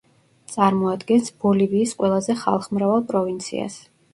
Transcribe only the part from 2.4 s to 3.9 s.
ხალხმრავალ პროვინციას.